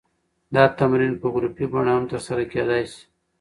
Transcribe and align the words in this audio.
دا 0.53 0.63
تمرین 0.77 1.13
په 1.21 1.27
ګروپي 1.33 1.65
بڼه 1.71 1.91
هم 1.95 2.03
ترسره 2.11 2.43
کېدی 2.51 2.81
شي. 2.91 3.01